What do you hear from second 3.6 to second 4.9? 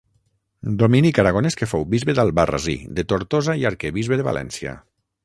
i arquebisbe de València.